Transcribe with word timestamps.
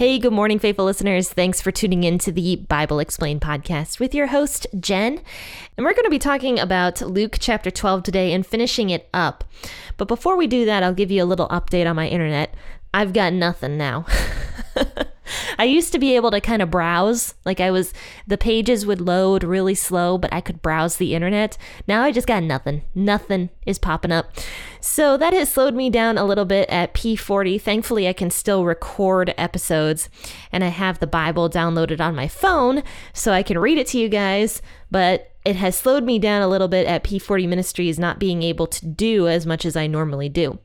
Hey, 0.00 0.18
good 0.18 0.32
morning, 0.32 0.58
faithful 0.58 0.86
listeners. 0.86 1.28
Thanks 1.28 1.60
for 1.60 1.70
tuning 1.70 2.04
in 2.04 2.16
to 2.20 2.32
the 2.32 2.56
Bible 2.56 3.00
Explained 3.00 3.42
podcast 3.42 4.00
with 4.00 4.14
your 4.14 4.28
host, 4.28 4.66
Jen. 4.80 5.20
And 5.76 5.84
we're 5.84 5.92
going 5.92 6.04
to 6.04 6.10
be 6.10 6.18
talking 6.18 6.58
about 6.58 7.02
Luke 7.02 7.36
chapter 7.38 7.70
12 7.70 8.04
today 8.04 8.32
and 8.32 8.46
finishing 8.46 8.88
it 8.88 9.10
up. 9.12 9.44
But 9.98 10.08
before 10.08 10.38
we 10.38 10.46
do 10.46 10.64
that, 10.64 10.82
I'll 10.82 10.94
give 10.94 11.10
you 11.10 11.22
a 11.22 11.26
little 11.26 11.48
update 11.48 11.86
on 11.86 11.96
my 11.96 12.08
internet. 12.08 12.54
I've 12.94 13.12
got 13.12 13.34
nothing 13.34 13.76
now. 13.76 14.06
I 15.60 15.64
used 15.64 15.92
to 15.92 15.98
be 15.98 16.16
able 16.16 16.30
to 16.30 16.40
kind 16.40 16.62
of 16.62 16.70
browse, 16.70 17.34
like 17.44 17.60
I 17.60 17.70
was, 17.70 17.92
the 18.26 18.38
pages 18.38 18.86
would 18.86 18.98
load 18.98 19.44
really 19.44 19.74
slow, 19.74 20.16
but 20.16 20.32
I 20.32 20.40
could 20.40 20.62
browse 20.62 20.96
the 20.96 21.14
internet. 21.14 21.58
Now 21.86 22.02
I 22.02 22.12
just 22.12 22.26
got 22.26 22.42
nothing. 22.42 22.80
Nothing 22.94 23.50
is 23.66 23.78
popping 23.78 24.10
up. 24.10 24.32
So 24.80 25.18
that 25.18 25.34
has 25.34 25.52
slowed 25.52 25.74
me 25.74 25.90
down 25.90 26.16
a 26.16 26.24
little 26.24 26.46
bit 26.46 26.66
at 26.70 26.94
P40. 26.94 27.60
Thankfully, 27.60 28.08
I 28.08 28.14
can 28.14 28.30
still 28.30 28.64
record 28.64 29.34
episodes, 29.36 30.08
and 30.50 30.64
I 30.64 30.68
have 30.68 30.98
the 30.98 31.06
Bible 31.06 31.50
downloaded 31.50 32.00
on 32.00 32.16
my 32.16 32.26
phone 32.26 32.82
so 33.12 33.34
I 33.34 33.42
can 33.42 33.58
read 33.58 33.76
it 33.76 33.88
to 33.88 33.98
you 33.98 34.08
guys, 34.08 34.62
but 34.90 35.30
it 35.44 35.56
has 35.56 35.76
slowed 35.76 36.04
me 36.04 36.18
down 36.18 36.40
a 36.40 36.48
little 36.48 36.68
bit 36.68 36.86
at 36.86 37.04
P40 37.04 37.46
Ministries 37.46 37.98
not 37.98 38.18
being 38.18 38.42
able 38.42 38.66
to 38.66 38.86
do 38.86 39.28
as 39.28 39.44
much 39.44 39.66
as 39.66 39.76
I 39.76 39.86
normally 39.86 40.30
do. 40.30 40.58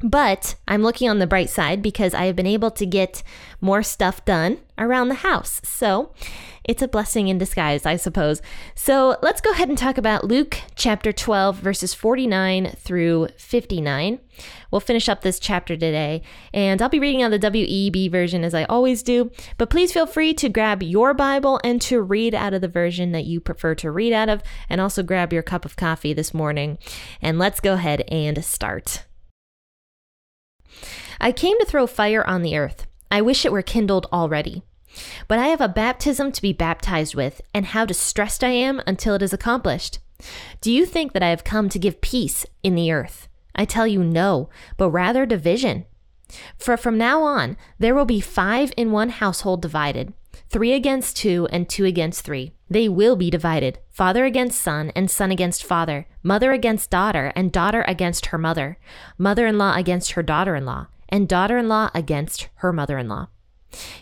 But 0.00 0.56
I'm 0.68 0.82
looking 0.82 1.08
on 1.08 1.20
the 1.20 1.26
bright 1.26 1.48
side 1.48 1.80
because 1.80 2.12
I 2.12 2.26
have 2.26 2.36
been 2.36 2.46
able 2.46 2.70
to 2.72 2.84
get 2.84 3.22
more 3.62 3.82
stuff 3.82 4.24
done 4.26 4.58
around 4.76 5.08
the 5.08 5.14
house. 5.14 5.60
So 5.64 6.12
it's 6.64 6.82
a 6.82 6.88
blessing 6.88 7.28
in 7.28 7.38
disguise, 7.38 7.86
I 7.86 7.96
suppose. 7.96 8.42
So 8.74 9.16
let's 9.22 9.40
go 9.40 9.52
ahead 9.52 9.70
and 9.70 9.78
talk 9.78 9.96
about 9.96 10.24
Luke 10.24 10.58
chapter 10.74 11.12
12, 11.12 11.56
verses 11.56 11.94
49 11.94 12.72
through 12.76 13.28
59. 13.38 14.18
We'll 14.70 14.80
finish 14.80 15.08
up 15.08 15.22
this 15.22 15.38
chapter 15.38 15.76
today, 15.76 16.20
and 16.52 16.82
I'll 16.82 16.90
be 16.90 16.98
reading 16.98 17.24
on 17.24 17.30
the 17.30 17.38
WEB 17.38 18.10
version 18.10 18.44
as 18.44 18.52
I 18.52 18.64
always 18.64 19.02
do. 19.02 19.30
But 19.56 19.70
please 19.70 19.92
feel 19.92 20.06
free 20.06 20.34
to 20.34 20.50
grab 20.50 20.82
your 20.82 21.14
Bible 21.14 21.58
and 21.64 21.80
to 21.82 22.02
read 22.02 22.34
out 22.34 22.52
of 22.52 22.60
the 22.60 22.68
version 22.68 23.12
that 23.12 23.24
you 23.24 23.40
prefer 23.40 23.74
to 23.76 23.90
read 23.90 24.12
out 24.12 24.28
of, 24.28 24.42
and 24.68 24.78
also 24.78 25.02
grab 25.02 25.32
your 25.32 25.42
cup 25.42 25.64
of 25.64 25.76
coffee 25.76 26.12
this 26.12 26.34
morning. 26.34 26.76
And 27.22 27.38
let's 27.38 27.60
go 27.60 27.74
ahead 27.74 28.02
and 28.08 28.44
start. 28.44 29.04
I 31.20 31.32
came 31.32 31.58
to 31.58 31.66
throw 31.66 31.86
fire 31.86 32.26
on 32.26 32.42
the 32.42 32.56
earth. 32.56 32.86
I 33.10 33.22
wish 33.22 33.44
it 33.44 33.52
were 33.52 33.62
kindled 33.62 34.06
already. 34.12 34.62
But 35.28 35.38
I 35.38 35.48
have 35.48 35.60
a 35.60 35.68
baptism 35.68 36.32
to 36.32 36.42
be 36.42 36.52
baptized 36.52 37.14
with, 37.14 37.40
and 37.52 37.66
how 37.66 37.84
distressed 37.84 38.42
I 38.42 38.50
am 38.50 38.82
until 38.86 39.14
it 39.14 39.22
is 39.22 39.32
accomplished. 39.32 39.98
Do 40.60 40.72
you 40.72 40.86
think 40.86 41.12
that 41.12 41.22
I 41.22 41.28
have 41.28 41.44
come 41.44 41.68
to 41.68 41.78
give 41.78 42.00
peace 42.00 42.46
in 42.62 42.74
the 42.74 42.90
earth? 42.90 43.28
I 43.54 43.64
tell 43.64 43.86
you 43.86 44.02
no, 44.02 44.48
but 44.76 44.90
rather 44.90 45.26
division. 45.26 45.84
For 46.58 46.76
from 46.76 46.98
now 46.98 47.22
on, 47.22 47.56
there 47.78 47.94
will 47.94 48.04
be 48.04 48.20
five 48.20 48.72
in 48.76 48.90
one 48.90 49.10
household 49.10 49.62
divided 49.62 50.12
three 50.48 50.72
against 50.72 51.16
two, 51.16 51.48
and 51.50 51.68
two 51.68 51.84
against 51.84 52.24
three. 52.24 52.52
They 52.70 52.88
will 52.88 53.16
be 53.16 53.30
divided 53.30 53.78
father 53.96 54.26
against 54.26 54.60
son, 54.60 54.92
and 54.94 55.10
son 55.10 55.30
against 55.30 55.64
father, 55.64 56.06
mother 56.22 56.52
against 56.52 56.90
daughter, 56.90 57.32
and 57.34 57.50
daughter 57.50 57.82
against 57.88 58.26
her 58.26 58.36
mother, 58.36 58.76
mother 59.16 59.46
in 59.46 59.56
law 59.56 59.74
against 59.74 60.12
her 60.12 60.22
daughter 60.22 60.54
in 60.54 60.66
law, 60.66 60.86
and 61.08 61.26
daughter 61.26 61.56
in 61.56 61.66
law 61.66 61.88
against 61.94 62.50
her 62.56 62.74
mother 62.74 62.98
in 62.98 63.08
law. 63.08 63.28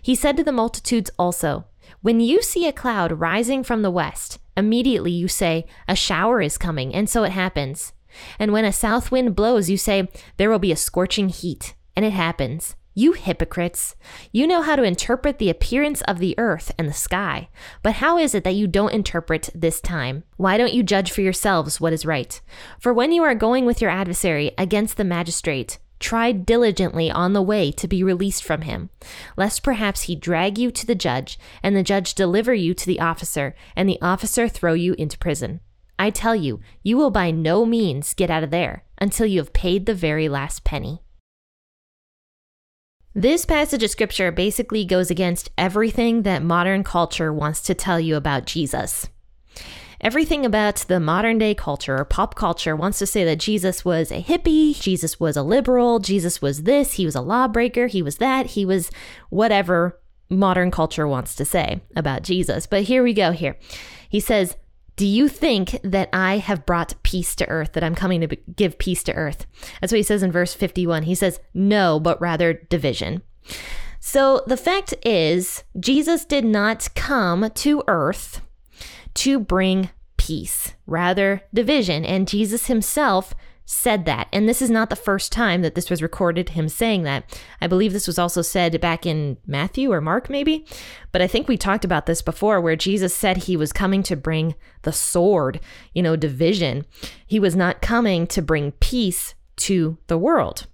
He 0.03 0.17
said 0.17 0.37
to 0.37 0.43
the 0.43 0.51
multitudes 0.51 1.13
also, 1.17 1.67
When 2.03 2.19
you 2.19 2.43
see 2.43 2.67
a 2.67 2.73
cloud 2.73 3.21
rising 3.21 3.63
from 3.63 3.83
the 3.83 3.91
west, 3.93 4.41
immediately 4.57 5.13
you 5.13 5.29
say, 5.29 5.65
A 5.87 5.95
shower 5.95 6.43
is 6.43 6.59
coming, 6.59 6.93
and 6.93 7.09
so 7.09 7.23
it 7.23 7.31
happens. 7.31 7.93
And 8.37 8.53
when 8.53 8.65
a 8.65 8.73
south 8.73 9.13
wind 9.13 9.37
blows, 9.37 9.71
you 9.71 9.77
say, 9.77 10.09
There 10.39 10.51
will 10.51 10.59
be 10.59 10.73
a 10.73 10.77
scorching 10.77 11.29
heat, 11.29 11.77
and 11.95 12.05
it 12.05 12.13
happens. 12.13 12.75
You 12.97 13.15
hypocrites! 13.15 13.97
You 14.31 14.47
know 14.47 14.63
how 14.63 14.77
to 14.77 14.85
interpret 14.85 15.39
the 15.39 15.51
appearance 15.51 16.01
of 16.03 16.21
the 16.21 16.37
earth 16.39 16.71
and 16.79 16.89
the 16.89 16.93
sky, 16.93 17.49
but 17.83 17.95
how 17.95 18.19
is 18.19 18.37
it 18.37 18.45
that 18.45 18.55
you 18.55 18.69
don't 18.69 18.93
interpret 18.93 19.51
this 19.53 19.81
time? 19.81 20.23
Why 20.37 20.57
don't 20.57 20.73
you 20.73 20.85
judge 20.85 21.11
for 21.11 21.21
yourselves 21.21 21.81
what 21.81 21.93
is 21.93 22.07
right? 22.07 22.41
For 22.79 22.95
when 22.95 23.11
you 23.11 23.25
are 23.25 23.35
going 23.35 23.65
with 23.67 23.83
your 23.83 23.91
adversary 23.91 24.53
against 24.57 24.97
the 24.97 25.03
magistrate, 25.03 25.79
try 25.99 26.31
diligently 26.31 27.11
on 27.11 27.33
the 27.33 27.43
way 27.43 27.73
to 27.73 27.89
be 27.89 28.05
released 28.05 28.45
from 28.45 28.63
him, 28.63 28.91
lest 29.37 29.65
perhaps 29.65 30.03
he 30.03 30.15
drag 30.15 30.57
you 30.57 30.71
to 30.71 30.87
the 30.87 30.95
judge, 30.95 31.37
and 31.65 31.75
the 31.75 31.83
judge 31.83 32.15
deliver 32.15 32.55
you 32.55 32.75
to 32.75 32.87
the 32.87 33.01
officer, 33.01 33.57
and 33.75 33.89
the 33.89 34.01
officer 34.01 34.47
throw 34.47 34.75
you 34.75 34.95
into 34.99 35.19
prison. 35.19 35.59
I 35.99 36.11
tell 36.11 36.37
you, 36.37 36.61
you 36.85 36.97
will 36.97 37.11
by 37.11 37.33
no 37.33 37.67
means 37.67 38.15
get 38.15 38.31
out 38.31 38.45
of 38.45 38.51
there 38.51 38.85
until 38.99 39.27
you 39.27 39.41
have 39.41 39.53
paid 39.53 39.87
the 39.87 39.95
very 39.95 40.29
last 40.29 40.63
penny. 40.63 41.04
This 43.17 43.45
passage 43.45 43.85
of 43.85 43.91
scripture 43.91 44.33
basically 44.33 44.85
goes 44.85 45.09
against 45.09 45.49
everything 45.57 46.23
that 46.23 46.43
modern 46.43 46.83
culture 46.83 47.33
wants 47.33 47.61
to 47.63 47.73
tell 47.73 48.01
you 48.01 48.17
about 48.17 48.45
Jesus. 48.45 49.09
Everything 50.01 50.45
about 50.45 50.85
the 50.89 50.99
modern 50.99 51.39
day 51.39 51.55
culture 51.55 51.97
or 51.97 52.05
pop 52.05 52.35
culture 52.35 52.75
wants 52.75 52.99
to 52.99 53.07
say 53.07 53.23
that 53.25 53.39
Jesus 53.39 53.85
was 53.85 54.11
a 54.11 54.21
hippie, 54.21 54.79
Jesus 54.81 55.21
was 55.21 55.37
a 55.37 55.45
liberal, 55.45 56.01
Jesus 56.01 56.43
was 56.43 56.65
this, 56.65 56.95
he 56.95 57.07
was 57.07 57.15
a 57.15 57.21
lawbreaker, 57.21 57.87
he 57.87 58.03
was 58.03 58.17
that, 58.17 58.47
he 58.47 58.67
was 58.67 58.91
whatever 59.31 60.01
modern 60.29 60.73
culture 60.73 61.07
wants 61.07 61.37
to 61.37 61.45
say 61.45 61.81
about 61.95 62.25
Jesus. 62.25 62.67
But 62.67 62.83
here 62.83 63.05
we 63.05 63.13
go 63.13 63.31
here. 63.31 63.57
He 64.09 64.19
says, 64.19 64.57
do 64.97 65.07
you 65.07 65.29
think 65.29 65.79
that 65.83 66.09
I 66.13 66.39
have 66.39 66.67
brought 66.67 67.03
peace 67.03 67.35
to 67.37 67.49
earth, 67.49 67.73
that 67.73 67.83
I'm 67.83 67.95
coming 67.95 68.21
to 68.21 68.37
give 68.57 68.79
peace 68.79 69.03
to 69.05 69.15
earth? 69.15 69.47
That's 69.81 69.93
what 69.93 69.99
he 69.99 70.05
says 70.05 70.23
in 70.23 70.31
verse 70.31 70.55
51. 70.55 71.05
He 71.05 71.15
says, 71.15 71.41
No, 71.53 71.99
but 71.99 72.21
rather 72.21 72.53
division. 72.53 73.23
So 73.99 74.43
the 74.47 74.57
fact 74.57 74.95
is, 75.05 75.65
Jesus 75.81 76.25
did 76.25 76.45
not 76.45 76.95
come 76.95 77.51
to 77.51 77.83
earth 77.89 78.43
to 79.15 79.39
bring 79.39 79.91
peace, 80.17 80.75
rather 80.87 81.43
division. 81.53 82.05
And 82.05 82.29
Jesus 82.29 82.67
himself 82.67 83.35
said 83.65 84.05
that. 84.05 84.29
And 84.33 84.49
this 84.49 84.61
is 84.61 84.71
not 84.71 84.91
the 84.91 84.97
first 84.97 85.33
time 85.33 85.63
that 85.63 85.75
this 85.75 85.89
was 85.89 86.03
recorded, 86.03 86.51
him 86.51 86.69
saying 86.69 87.03
that. 87.05 87.41
I 87.61 87.67
believe 87.67 87.93
this 87.93 88.07
was 88.07 88.19
also 88.19 88.43
said 88.43 88.81
back 88.81 89.07
in 89.07 89.39
Matthew 89.47 89.91
or 89.91 90.01
Mark, 90.01 90.29
maybe. 90.29 90.67
But 91.13 91.23
I 91.23 91.27
think 91.27 91.49
we 91.49 91.57
talked 91.57 91.85
about 91.85 92.07
this 92.07 92.21
before, 92.21 92.61
where 92.61 92.77
Jesus 92.77 93.15
said 93.15 93.37
he 93.37 93.57
was 93.57 93.73
coming 93.73 94.03
to 94.05 94.17
bring 94.17 94.55
the 94.83 94.93
sword, 94.93 95.61
you 95.95 96.03
know, 96.03 96.17
division. 96.17 96.85
He 97.27 97.41
was 97.41 97.57
not 97.57 97.81
coming 97.81 98.27
to 98.29 98.43
bring 98.43 98.73
peace 98.73 99.35
to 99.57 99.97
the 100.09 100.19
world. 100.19 100.67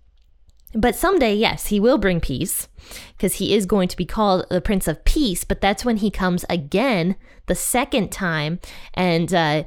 But 0.73 0.95
someday, 0.95 1.35
yes, 1.35 1.67
he 1.67 1.81
will 1.81 1.99
bring 1.99 2.21
peace 2.21 2.69
because 3.17 3.35
he 3.35 3.55
is 3.55 3.67
going 3.67 3.89
to 3.89 3.97
be 3.97 4.07
called 4.07 4.47
the 4.51 4.61
Prince 4.61 4.87
of 4.87 5.05
Peace. 5.05 5.43
But 5.43 5.61
that's 5.61 5.85
when 5.85 5.97
he 5.97 6.11
comes 6.11 6.45
again 6.49 7.17
the 7.47 7.57
second 7.57 8.13
time 8.13 8.61
and, 8.95 9.35
uh, 9.35 9.65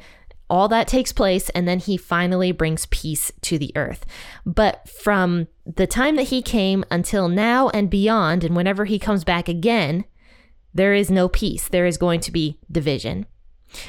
all 0.54 0.68
that 0.68 0.88
takes 0.88 1.12
place, 1.12 1.50
and 1.50 1.68
then 1.68 1.80
he 1.80 1.98
finally 1.98 2.52
brings 2.52 2.86
peace 2.92 3.32
to 3.42 3.58
the 3.58 3.72
earth. 3.76 4.06
But 4.46 4.88
from 4.88 5.48
the 5.66 5.88
time 5.88 6.16
that 6.18 6.28
he 6.28 6.44
came 6.44 6.86
until 6.92 7.28
now 7.28 7.70
and 7.70 7.90
beyond, 7.90 8.44
and 8.44 8.56
whenever 8.56 8.86
he 8.86 9.00
comes 9.00 9.24
back 9.24 9.50
again, 9.50 10.06
there 10.72 10.94
is 10.94 11.10
no 11.10 11.28
peace. 11.28 11.68
There 11.68 11.88
is 11.88 11.98
going 11.98 12.20
to 12.20 12.32
be 12.32 12.60
division, 12.72 13.26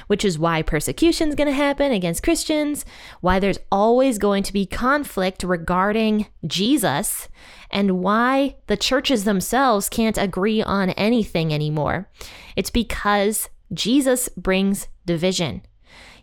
which 0.06 0.24
is 0.24 0.38
why 0.38 0.62
persecution 0.62 1.28
is 1.28 1.34
going 1.34 1.48
to 1.48 1.52
happen 1.52 1.92
against 1.92 2.22
Christians, 2.22 2.86
why 3.20 3.38
there's 3.38 3.58
always 3.70 4.16
going 4.16 4.42
to 4.44 4.52
be 4.54 4.64
conflict 4.64 5.42
regarding 5.42 6.28
Jesus, 6.46 7.28
and 7.70 8.00
why 8.00 8.56
the 8.68 8.78
churches 8.78 9.24
themselves 9.24 9.90
can't 9.90 10.16
agree 10.16 10.62
on 10.62 10.90
anything 10.90 11.52
anymore. 11.52 12.08
It's 12.56 12.70
because 12.70 13.50
Jesus 13.74 14.30
brings 14.30 14.88
division. 15.04 15.60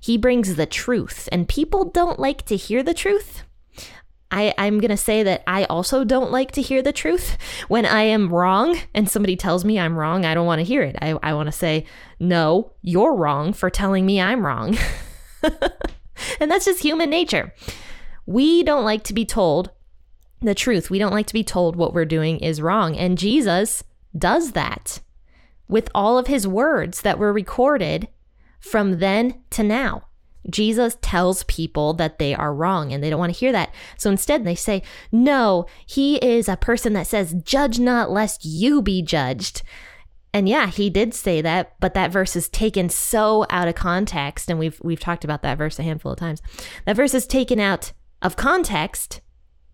He 0.02 0.18
brings 0.18 0.56
the 0.56 0.66
truth, 0.66 1.30
and 1.32 1.48
people 1.48 1.86
don't 1.86 2.20
like 2.20 2.44
to 2.48 2.58
hear 2.58 2.82
the 2.84 2.94
truth. 2.94 3.44
I, 4.32 4.54
I'm 4.58 4.80
going 4.80 4.90
to 4.90 4.98
say 4.98 5.24
that 5.24 5.44
I 5.46 5.66
also 5.66 6.04
don't 6.04 6.32
like 6.32 6.52
to 6.54 6.62
hear 6.62 6.82
the 6.82 6.94
truth. 6.94 7.38
When 7.68 7.86
I 7.86 8.04
am 8.04 8.34
wrong 8.34 8.80
and 8.96 9.10
somebody 9.10 9.36
tells 9.36 9.64
me 9.64 9.78
I'm 9.78 9.98
wrong, 9.98 10.26
I 10.26 10.34
don't 10.34 10.46
want 10.46 10.60
to 10.60 10.66
hear 10.66 10.82
it. 10.82 10.96
I, 11.02 11.20
I 11.22 11.34
want 11.34 11.48
to 11.48 11.52
say, 11.52 11.86
no, 12.20 12.72
you're 12.82 13.14
wrong 13.14 13.54
for 13.54 13.70
telling 13.70 14.06
me 14.06 14.20
I'm 14.20 14.46
wrong. 14.46 14.78
and 16.40 16.50
that's 16.50 16.66
just 16.66 16.82
human 16.82 17.10
nature. 17.10 17.54
We 18.26 18.64
don't 18.64 18.86
like 18.86 19.04
to 19.04 19.14
be 19.14 19.26
told 19.26 19.70
the 20.42 20.56
truth. 20.56 20.90
We 20.90 20.98
don't 20.98 21.14
like 21.14 21.28
to 21.28 21.34
be 21.34 21.44
told 21.44 21.76
what 21.76 21.94
we're 21.94 22.06
doing 22.06 22.40
is 22.40 22.62
wrong. 22.62 22.96
And 22.96 23.18
Jesus 23.18 23.84
does 24.18 24.54
that 24.54 25.02
with 25.68 25.90
all 25.94 26.18
of 26.18 26.28
his 26.28 26.48
words 26.48 27.02
that 27.02 27.20
were 27.20 27.34
recorded 27.34 28.08
from 28.62 29.00
then 29.00 29.42
to 29.50 29.64
now. 29.64 30.08
Jesus 30.50 30.98
tells 31.02 31.44
people 31.44 31.94
that 31.94 32.18
they 32.18 32.34
are 32.34 32.54
wrong 32.54 32.92
and 32.92 33.04
they 33.04 33.10
don't 33.10 33.20
want 33.20 33.34
to 33.34 33.40
hear 33.40 33.52
that. 33.52 33.74
So 33.98 34.10
instead, 34.10 34.44
they 34.44 34.56
say, 34.56 34.82
No, 35.12 35.66
he 35.86 36.16
is 36.18 36.50
a 36.50 36.58
person 36.58 36.94
that 36.94 37.08
says, 37.08 37.36
Judge 37.44 37.80
not 37.80 38.10
lest 38.10 38.44
you 38.44 38.82
be 38.82 39.02
judged. 39.02 39.62
And 40.34 40.48
yeah, 40.48 40.68
he 40.68 40.90
did 40.90 41.14
say 41.14 41.42
that, 41.42 41.76
but 41.80 41.94
that 41.94 42.12
verse 42.12 42.36
is 42.36 42.48
taken 42.48 42.88
so 42.90 43.46
out 43.50 43.68
of 43.68 43.76
context, 43.76 44.50
and 44.50 44.58
we've 44.58 44.80
we've 44.82 45.00
talked 45.00 45.26
about 45.26 45.42
that 45.42 45.58
verse 45.58 45.78
a 45.78 45.84
handful 45.84 46.14
of 46.14 46.20
times. 46.20 46.42
That 46.86 46.96
verse 46.96 47.14
is 47.14 47.28
taken 47.28 47.60
out 47.60 47.92
of 48.22 48.38
context, 48.38 49.20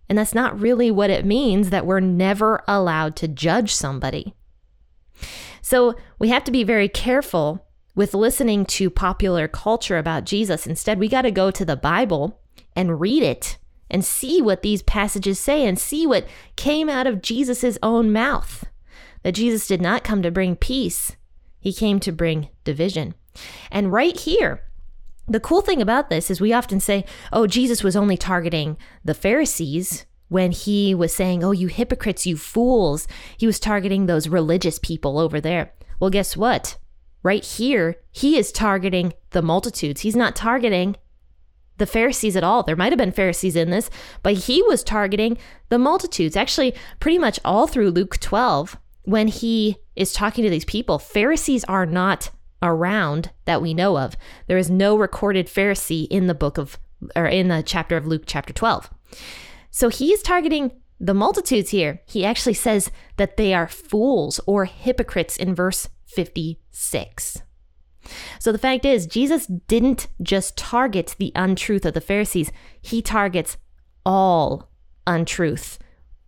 and 0.10 0.18
that's 0.18 0.34
not 0.34 0.60
really 0.60 0.90
what 0.90 1.12
it 1.12 1.26
means 1.26 1.70
that 1.70 1.86
we're 1.86 2.00
never 2.00 2.64
allowed 2.68 3.16
to 3.18 3.28
judge 3.28 3.74
somebody. 3.74 4.34
So 5.62 5.96
we 6.18 6.30
have 6.30 6.44
to 6.46 6.52
be 6.52 6.64
very 6.64 6.90
careful 6.90 7.67
with 7.98 8.14
listening 8.14 8.64
to 8.64 8.92
popular 8.92 9.48
culture 9.48 9.98
about 9.98 10.24
Jesus. 10.24 10.68
Instead, 10.68 11.00
we 11.00 11.10
got 11.10 11.24
to 11.24 11.32
go 11.32 11.50
to 11.50 11.66
the 11.66 11.76
Bible 11.76 12.40
and 12.76 13.02
read 13.02 13.24
it 13.24 13.58
and 13.90 14.06
see 14.06 14.40
what 14.40 14.62
these 14.62 14.84
passages 14.84 15.40
say 15.40 15.66
and 15.66 15.80
see 15.80 16.06
what 16.06 16.28
came 16.56 16.90
out 16.90 17.08
of 17.08 17.24
Jesus' 17.24 17.80
own 17.82 18.14
mouth 18.14 18.66
that 19.24 19.32
Jesus 19.32 19.68
did 19.68 19.82
not 19.82 20.04
come 20.04 20.22
to 20.22 20.30
bring 20.30 20.56
peace, 20.56 21.16
he 21.60 21.74
came 21.74 22.00
to 22.02 22.12
bring 22.12 22.50
division. 22.64 23.16
And 23.72 23.92
right 23.92 24.16
here, 24.16 24.62
the 25.28 25.40
cool 25.40 25.62
thing 25.62 25.82
about 25.82 26.12
this 26.12 26.30
is 26.30 26.40
we 26.40 26.54
often 26.54 26.80
say, 26.80 27.04
oh, 27.34 27.48
Jesus 27.48 27.84
was 27.84 27.96
only 27.96 28.16
targeting 28.16 28.78
the 29.04 29.16
Pharisees 29.16 30.06
when 30.30 30.52
he 30.52 30.94
was 30.94 31.16
saying, 31.16 31.44
oh, 31.44 31.52
you 31.52 31.68
hypocrites, 31.68 32.28
you 32.28 32.38
fools. 32.38 33.08
He 33.38 33.48
was 33.48 33.60
targeting 33.60 34.06
those 34.06 34.30
religious 34.30 34.78
people 34.78 35.18
over 35.18 35.42
there. 35.42 35.74
Well, 36.00 36.12
guess 36.12 36.38
what? 36.38 36.78
Right 37.24 37.44
here, 37.44 37.98
he 38.12 38.38
is 38.38 38.52
targeting 38.52 39.14
the 39.32 39.42
multitudes. 39.42 40.02
He's 40.02 40.16
not 40.16 40.36
targeting 40.36 40.96
the 41.78 41.86
Pharisees 41.86 42.36
at 42.36 42.44
all. 42.44 42.64
There 42.64 42.76
might 42.76 42.92
have 42.92 42.98
been 42.98 43.12
Pharisees 43.12 43.56
in 43.56 43.70
this, 43.70 43.90
but 44.24 44.34
he 44.34 44.62
was 44.64 44.84
targeting 44.84 45.38
the 45.70 45.78
multitudes. 45.78 46.36
Actually, 46.36 46.74
pretty 47.00 47.20
much 47.20 47.40
all 47.46 47.68
through 47.68 47.92
Luke 47.92 48.20
12, 48.20 48.78
when 49.04 49.28
he 49.28 49.78
is 49.96 50.14
talking 50.14 50.44
to 50.44 50.50
these 50.50 50.66
people, 50.66 51.00
Pharisees 51.00 51.64
are 51.66 51.86
not 51.86 52.32
around 52.62 53.32
that 53.46 53.62
we 53.62 53.74
know 53.74 53.98
of. 53.98 54.16
There 54.48 54.58
is 54.58 54.70
no 54.70 54.98
recorded 54.98 55.48
Pharisee 55.48 56.08
in 56.10 56.28
the 56.28 56.34
book 56.34 56.58
of, 56.58 56.80
or 57.16 57.26
in 57.26 57.48
the 57.48 57.64
chapter 57.64 57.96
of 57.96 58.08
Luke, 58.08 58.24
chapter 58.26 58.54
12. 58.54 58.90
So 59.70 59.90
he's 59.90 60.22
targeting 60.22 60.72
the 61.00 61.14
multitudes 61.14 61.70
here. 61.70 62.02
He 62.06 62.26
actually 62.26 62.56
says 62.56 62.92
that 63.18 63.38
they 63.38 63.54
are 63.54 63.68
fools 63.68 64.40
or 64.48 64.66
hypocrites 64.66 65.38
in 65.38 65.54
verse 65.54 65.88
56. 66.08 67.44
So 68.40 68.52
the 68.52 68.58
fact 68.58 68.86
is, 68.86 69.06
Jesus 69.06 69.46
didn't 69.46 70.08
just 70.22 70.58
target 70.58 71.16
the 71.20 71.32
untruth 71.36 71.86
of 71.86 71.94
the 71.94 72.02
Pharisees, 72.02 72.52
he 72.82 73.02
targets 73.02 73.58
all 74.06 74.70
untruth, 75.06 75.78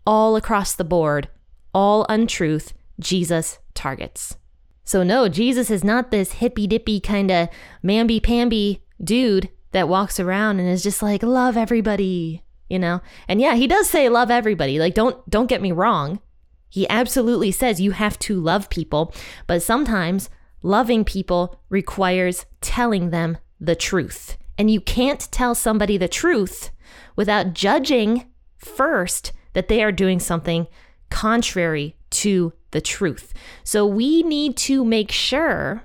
all 0.05 0.35
across 0.35 0.75
the 0.75 0.83
board, 0.83 1.29
all 1.73 2.05
untruth 2.09 2.73
Jesus 2.99 3.59
targets. 3.73 4.35
So, 4.83 5.03
no, 5.03 5.29
Jesus 5.29 5.69
is 5.69 5.83
not 5.83 6.09
this 6.09 6.33
hippy 6.33 6.65
dippy 6.65 6.99
kind 6.99 7.29
of 7.29 7.49
mamby 7.83 8.21
pamby 8.21 8.83
dude 9.01 9.49
that 9.71 9.87
walks 9.87 10.19
around 10.19 10.59
and 10.59 10.67
is 10.67 10.81
just 10.81 11.03
like, 11.03 11.21
love 11.21 11.55
everybody, 11.55 12.43
you 12.69 12.79
know? 12.79 13.01
And 13.27 13.39
yeah, 13.39 13.53
he 13.53 13.67
does 13.67 13.87
say 13.87 14.09
love 14.09 14.31
everybody. 14.31 14.79
Like, 14.79 14.95
don't, 14.95 15.29
don't 15.29 15.47
get 15.47 15.61
me 15.61 15.71
wrong. 15.71 16.19
He 16.69 16.87
absolutely 16.89 17.51
says 17.51 17.81
you 17.81 17.91
have 17.91 18.19
to 18.19 18.39
love 18.39 18.69
people, 18.69 19.13
but 19.47 19.61
sometimes 19.61 20.29
loving 20.61 21.03
people 21.03 21.59
requires 21.69 22.45
telling 22.61 23.09
them 23.09 23.37
the 23.59 23.75
truth. 23.75 24.37
And 24.57 24.69
you 24.69 24.81
can't 24.81 25.31
tell 25.31 25.55
somebody 25.55 25.97
the 25.97 26.07
truth 26.07 26.71
without 27.15 27.53
judging 27.53 28.25
first 28.57 29.31
that 29.53 29.67
they 29.67 29.83
are 29.83 29.91
doing 29.91 30.19
something 30.19 30.67
contrary 31.09 31.95
to 32.11 32.53
the 32.71 32.81
truth. 32.81 33.33
So 33.63 33.85
we 33.85 34.21
need 34.23 34.57
to 34.57 34.85
make 34.85 35.11
sure 35.11 35.83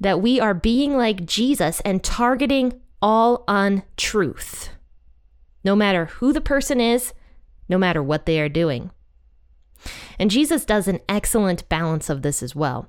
that 0.00 0.20
we 0.20 0.40
are 0.40 0.54
being 0.54 0.96
like 0.96 1.26
Jesus 1.26 1.80
and 1.80 2.02
targeting 2.02 2.80
all 3.02 3.44
untruth, 3.48 4.70
no 5.62 5.76
matter 5.76 6.06
who 6.06 6.32
the 6.32 6.40
person 6.40 6.80
is, 6.80 7.12
no 7.68 7.76
matter 7.76 8.02
what 8.02 8.26
they 8.26 8.40
are 8.40 8.48
doing. 8.48 8.90
And 10.18 10.30
Jesus 10.30 10.64
does 10.64 10.88
an 10.88 11.00
excellent 11.08 11.68
balance 11.68 12.08
of 12.08 12.22
this 12.22 12.42
as 12.42 12.54
well. 12.54 12.88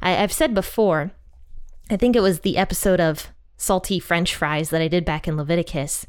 I, 0.00 0.12
have 0.12 0.32
said 0.32 0.54
before, 0.54 1.12
I 1.90 1.96
think 1.96 2.16
it 2.16 2.20
was 2.20 2.40
the 2.40 2.56
episode 2.56 3.00
of 3.00 3.28
salty 3.56 3.98
French 3.98 4.34
fries 4.34 4.70
that 4.70 4.82
I 4.82 4.88
did 4.88 5.04
back 5.04 5.26
in 5.26 5.36
Leviticus. 5.36 6.06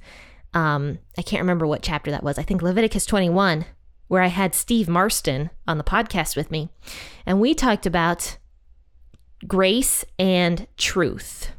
Um, 0.53 0.99
I 1.17 1.21
can't 1.21 1.41
remember 1.41 1.67
what 1.67 1.81
chapter 1.81 2.11
that 2.11 2.23
was. 2.23 2.37
I 2.37 2.43
think 2.43 2.61
Leviticus 2.61 3.05
21 3.05 3.65
where 4.07 4.21
I 4.21 4.27
had 4.27 4.53
Steve 4.53 4.87
Marston 4.87 5.49
on 5.67 5.77
the 5.77 5.83
podcast 5.83 6.35
with 6.35 6.51
me, 6.51 6.69
and 7.25 7.39
we 7.39 7.53
talked 7.53 7.85
about 7.85 8.37
grace 9.47 10.05
and 10.19 10.67
truth. 10.77 11.51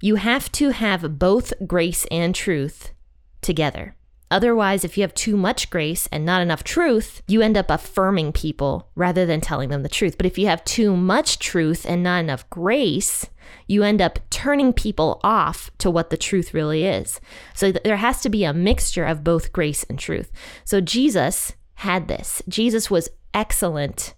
You 0.00 0.16
have 0.16 0.50
to 0.52 0.70
have 0.70 1.18
both 1.18 1.52
grace 1.66 2.06
and 2.06 2.34
truth 2.34 2.92
together. 3.40 3.94
Otherwise, 4.30 4.84
if 4.84 4.96
you 4.96 5.02
have 5.02 5.14
too 5.14 5.36
much 5.36 5.70
grace 5.70 6.06
and 6.12 6.24
not 6.24 6.42
enough 6.42 6.62
truth, 6.62 7.22
you 7.26 7.40
end 7.40 7.56
up 7.56 7.70
affirming 7.70 8.32
people 8.32 8.90
rather 8.94 9.24
than 9.24 9.40
telling 9.40 9.70
them 9.70 9.82
the 9.82 9.88
truth. 9.88 10.16
But 10.18 10.26
if 10.26 10.36
you 10.36 10.46
have 10.46 10.64
too 10.64 10.96
much 10.96 11.38
truth 11.38 11.86
and 11.88 12.02
not 12.02 12.20
enough 12.20 12.48
grace, 12.50 13.26
you 13.66 13.82
end 13.82 14.02
up 14.02 14.18
turning 14.30 14.72
people 14.72 15.20
off 15.24 15.70
to 15.78 15.90
what 15.90 16.10
the 16.10 16.16
truth 16.16 16.52
really 16.52 16.84
is. 16.84 17.20
So 17.54 17.72
there 17.72 17.96
has 17.96 18.20
to 18.22 18.28
be 18.28 18.44
a 18.44 18.52
mixture 18.52 19.04
of 19.04 19.24
both 19.24 19.52
grace 19.52 19.84
and 19.84 19.98
truth. 19.98 20.30
So 20.64 20.80
Jesus 20.80 21.54
had 21.76 22.08
this. 22.08 22.42
Jesus 22.48 22.90
was 22.90 23.08
excellent 23.32 24.14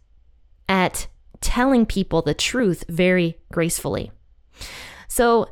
at 0.69 1.07
telling 1.41 1.87
people 1.87 2.23
the 2.23 2.35
truth 2.35 2.85
very 2.89 3.39
gracefully. 3.53 4.11
So 5.09 5.49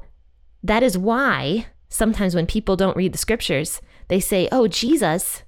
that 0.63 0.83
is 0.83 0.99
why 0.99 1.67
sometimes 1.89 2.35
when 2.35 2.47
people 2.47 2.77
don't 2.77 2.97
read 2.97 3.13
the 3.13 3.19
scriptures, 3.19 3.81
they 4.09 4.21
say, 4.21 4.49
"Oh, 4.51 4.67
Jesus 4.69 5.43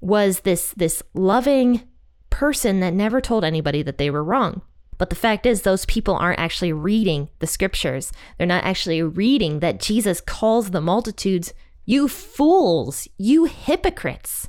was 0.00 0.40
this 0.40 0.74
this 0.76 1.02
loving 1.14 1.82
person 2.30 2.80
that 2.80 2.94
never 2.94 3.20
told 3.20 3.44
anybody 3.44 3.82
that 3.82 3.98
they 3.98 4.10
were 4.10 4.24
wrong." 4.24 4.62
But 4.98 5.10
the 5.10 5.16
fact 5.16 5.46
is 5.46 5.62
those 5.62 5.86
people 5.86 6.14
aren't 6.14 6.38
actually 6.38 6.72
reading 6.72 7.28
the 7.38 7.46
scriptures. 7.46 8.12
They're 8.36 8.46
not 8.46 8.64
actually 8.64 9.02
reading 9.02 9.60
that 9.60 9.80
Jesus 9.80 10.20
calls 10.20 10.70
the 10.70 10.80
multitudes, 10.80 11.54
"You 11.84 12.08
fools, 12.08 13.08
you 13.18 13.44
hypocrites." 13.44 14.48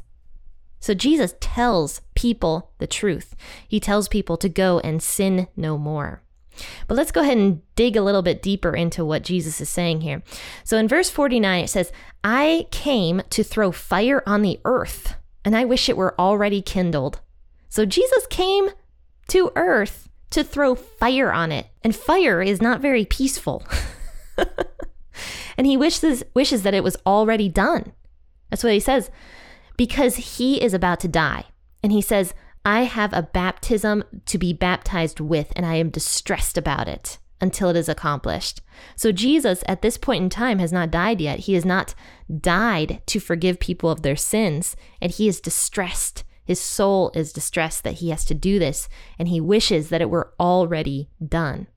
So 0.80 0.94
Jesus 0.94 1.34
tells 1.40 2.02
people 2.14 2.72
the 2.80 2.88
truth. 2.88 3.36
He 3.68 3.80
tells 3.80 4.10
people 4.10 4.36
to 4.38 4.50
go 4.50 4.80
and 4.80 5.02
sin 5.02 5.48
no 5.56 5.78
more. 5.78 6.23
But 6.88 6.96
let's 6.96 7.12
go 7.12 7.22
ahead 7.22 7.38
and 7.38 7.62
dig 7.76 7.96
a 7.96 8.02
little 8.02 8.22
bit 8.22 8.42
deeper 8.42 8.76
into 8.76 9.06
what 9.06 9.24
Jesus 9.24 9.60
is 9.62 9.70
saying 9.70 10.02
here. 10.02 10.24
So 10.64 10.78
in 10.78 10.88
verse 10.88 11.10
49, 11.10 11.64
it 11.64 11.68
says, 11.70 11.92
I 12.24 12.68
came 12.72 13.22
to 13.30 13.44
throw 13.44 13.72
fire 13.72 14.24
on 14.26 14.42
the 14.42 14.60
earth, 14.66 15.16
and 15.44 15.56
I 15.56 15.66
wish 15.66 15.90
it 15.90 15.98
were 15.98 16.20
already 16.20 16.62
kindled. 16.62 17.20
So 17.70 17.86
Jesus 17.86 18.28
came 18.28 18.70
to 19.30 19.52
earth 19.56 20.10
to 20.32 20.44
throw 20.44 20.76
fire 20.76 21.32
on 21.32 21.52
it, 21.52 21.68
and 21.84 21.96
fire 21.96 22.42
is 22.42 22.62
not 22.62 22.82
very 22.82 23.06
peaceful. 23.06 23.66
and 25.58 25.68
he 25.68 25.78
wishes, 25.78 26.24
wishes 26.34 26.64
that 26.64 26.74
it 26.74 26.84
was 26.84 26.98
already 27.06 27.50
done. 27.50 27.94
That's 28.50 28.64
what 28.64 28.74
he 28.74 28.80
says, 28.80 29.10
because 29.78 30.16
he 30.16 30.62
is 30.62 30.74
about 30.74 31.00
to 31.02 31.08
die. 31.08 31.46
And 31.82 31.92
he 31.92 32.02
says, 32.02 32.34
I 32.66 32.84
have 32.84 33.12
a 33.14 33.24
baptism 33.24 34.04
to 34.26 34.38
be 34.38 34.54
baptized 34.54 35.20
with, 35.20 35.52
and 35.56 35.66
I 35.66 35.76
am 35.76 35.90
distressed 35.90 36.58
about 36.58 36.88
it 36.88 37.18
until 37.42 37.70
it 37.70 37.76
is 37.76 37.90
accomplished. 37.90 38.62
So, 38.96 39.12
Jesus 39.12 39.64
at 39.68 39.82
this 39.82 39.98
point 39.98 40.24
in 40.24 40.30
time 40.30 40.60
has 40.60 40.72
not 40.72 40.92
died 40.92 41.20
yet. 41.20 41.40
He 41.40 41.56
has 41.56 41.66
not 41.66 41.94
died 42.40 43.02
to 43.08 43.20
forgive 43.20 43.60
people 43.60 43.90
of 43.90 44.02
their 44.02 44.16
sins, 44.16 44.78
and 45.02 45.12
he 45.12 45.28
is 45.28 45.42
distressed. 45.42 46.24
His 46.46 46.60
soul 46.60 47.12
is 47.14 47.34
distressed 47.34 47.84
that 47.84 47.96
he 47.96 48.10
has 48.12 48.24
to 48.26 48.34
do 48.34 48.60
this, 48.60 48.88
and 49.20 49.28
he 49.28 49.42
wishes 49.42 49.90
that 49.90 50.02
it 50.02 50.10
were 50.10 50.34
already 50.40 51.10
done. 51.26 51.68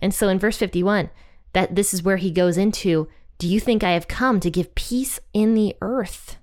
And 0.00 0.12
so, 0.12 0.28
in 0.28 0.40
verse 0.40 0.56
51, 0.56 1.10
that 1.52 1.76
this 1.76 1.94
is 1.94 2.02
where 2.02 2.16
he 2.16 2.32
goes 2.32 2.58
into 2.58 3.08
Do 3.38 3.46
you 3.46 3.60
think 3.60 3.84
I 3.84 3.92
have 3.92 4.08
come 4.08 4.40
to 4.40 4.50
give 4.50 4.74
peace 4.74 5.20
in 5.32 5.54
the 5.54 5.76
earth? 5.80 6.36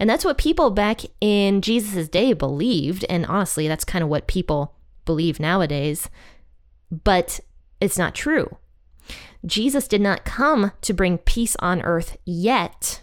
And 0.00 0.08
that's 0.08 0.24
what 0.24 0.38
people 0.38 0.70
back 0.70 1.02
in 1.20 1.60
Jesus' 1.60 2.08
day 2.08 2.32
believed. 2.32 3.04
And 3.10 3.26
honestly, 3.26 3.68
that's 3.68 3.84
kind 3.84 4.02
of 4.02 4.08
what 4.08 4.26
people 4.26 4.74
believe 5.04 5.38
nowadays. 5.38 6.08
But 6.90 7.38
it's 7.80 7.98
not 7.98 8.14
true. 8.14 8.56
Jesus 9.44 9.86
did 9.86 10.00
not 10.00 10.24
come 10.24 10.72
to 10.80 10.94
bring 10.94 11.18
peace 11.18 11.54
on 11.60 11.82
earth 11.82 12.16
yet. 12.24 13.02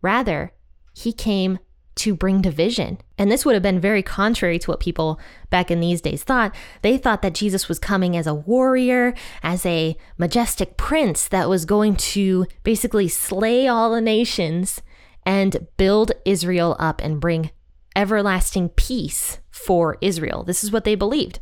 Rather, 0.00 0.52
he 0.94 1.12
came 1.12 1.58
to 1.96 2.14
bring 2.14 2.40
division. 2.40 2.98
And 3.18 3.30
this 3.30 3.44
would 3.44 3.54
have 3.54 3.62
been 3.62 3.80
very 3.80 4.02
contrary 4.02 4.58
to 4.60 4.70
what 4.70 4.80
people 4.80 5.20
back 5.50 5.70
in 5.70 5.80
these 5.80 6.00
days 6.00 6.22
thought. 6.22 6.54
They 6.80 6.96
thought 6.96 7.20
that 7.20 7.34
Jesus 7.34 7.68
was 7.68 7.78
coming 7.78 8.16
as 8.16 8.26
a 8.26 8.34
warrior, 8.34 9.12
as 9.42 9.66
a 9.66 9.98
majestic 10.16 10.78
prince 10.78 11.28
that 11.28 11.50
was 11.50 11.66
going 11.66 11.96
to 11.96 12.46
basically 12.62 13.08
slay 13.08 13.68
all 13.68 13.90
the 13.90 14.00
nations 14.00 14.80
and 15.24 15.66
build 15.76 16.12
Israel 16.24 16.76
up 16.78 17.00
and 17.02 17.20
bring 17.20 17.50
everlasting 17.94 18.68
peace 18.70 19.38
for 19.50 19.98
Israel. 20.00 20.42
This 20.42 20.64
is 20.64 20.72
what 20.72 20.84
they 20.84 20.94
believed. 20.94 21.40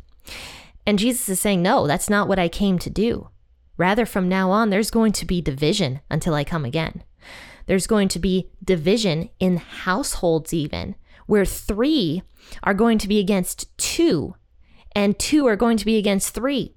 And 0.85 0.99
Jesus 0.99 1.29
is 1.29 1.39
saying, 1.39 1.61
No, 1.61 1.87
that's 1.87 2.09
not 2.09 2.27
what 2.27 2.39
I 2.39 2.47
came 2.47 2.79
to 2.79 2.89
do. 2.89 3.29
Rather, 3.77 4.05
from 4.05 4.27
now 4.27 4.51
on, 4.51 4.69
there's 4.69 4.91
going 4.91 5.13
to 5.13 5.25
be 5.25 5.41
division 5.41 6.01
until 6.09 6.33
I 6.33 6.43
come 6.43 6.65
again. 6.65 7.03
There's 7.65 7.87
going 7.87 8.07
to 8.09 8.19
be 8.19 8.49
division 8.63 9.29
in 9.39 9.57
households, 9.57 10.53
even 10.53 10.95
where 11.27 11.45
three 11.45 12.23
are 12.63 12.73
going 12.73 12.97
to 12.97 13.07
be 13.07 13.19
against 13.19 13.77
two, 13.77 14.35
and 14.95 15.17
two 15.19 15.45
are 15.45 15.55
going 15.55 15.77
to 15.77 15.85
be 15.85 15.97
against 15.97 16.33
three. 16.33 16.75